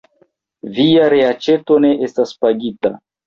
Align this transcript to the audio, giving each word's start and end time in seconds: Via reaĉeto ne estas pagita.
Via 0.77 1.03
reaĉeto 1.15 1.77
ne 1.85 1.93
estas 2.09 2.33
pagita. 2.47 2.95